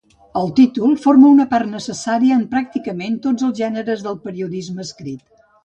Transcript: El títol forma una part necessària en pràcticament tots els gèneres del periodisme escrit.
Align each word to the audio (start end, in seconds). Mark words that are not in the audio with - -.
El 0.39 0.47
títol 0.59 0.95
forma 1.03 1.29
una 1.33 1.45
part 1.51 1.69
necessària 1.75 2.39
en 2.39 2.47
pràcticament 2.55 3.21
tots 3.29 3.47
els 3.51 3.63
gèneres 3.63 4.05
del 4.09 4.21
periodisme 4.27 4.87
escrit. 4.89 5.25